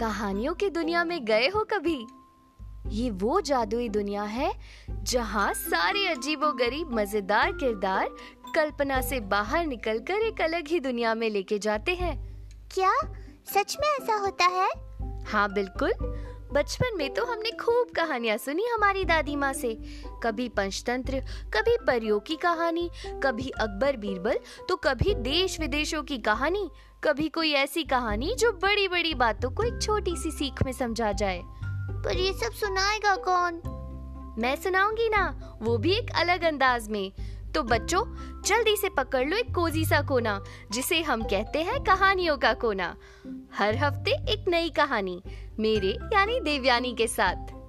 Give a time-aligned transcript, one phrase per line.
[0.00, 2.06] कहानियों की दुनिया में गए हो कभी?
[2.88, 4.52] ये वो जादुई दुनिया है
[4.90, 8.08] जहाँ सारे अजीबो गरीब मज़ेदार किरदार
[8.54, 12.14] कल्पना से बाहर निकलकर एक अलग ही दुनिया में लेके जाते हैं।
[12.74, 12.92] क्या?
[13.54, 14.70] सच में ऐसा होता है?
[15.24, 15.92] हाँ बिल्कुल।
[16.52, 19.74] बचपन में तो हमने खूब कहानियाँ सुनी हमारी दादी माँ से।
[20.22, 21.20] कभी पंचतंत्र
[21.54, 22.90] कभी परियों की कहानी
[23.24, 24.38] कभी अकबर बीरबल
[24.68, 26.70] तो कभी देश विदेशों की कहानी
[27.04, 31.12] कभी कोई ऐसी कहानी जो बड़ी बड़ी बातों को एक छोटी सी सीख में समझा
[31.12, 31.42] जाए।
[32.04, 33.62] पर ये सब सुनाएगा कौन?
[34.38, 37.12] मैं सुनाऊँगी ना वो भी एक अलग अंदाज में।
[37.54, 38.02] तो बच्चों,
[38.42, 40.40] जल्दी से पकड़ लो एक कोजी सा कोना,
[40.70, 42.96] जिसे हम कहते हैं कहानियों का कोना।
[43.54, 45.22] हर हफ़्ते एक नई कहानी,
[45.60, 47.59] मेरे यानी देवयानी के साथ।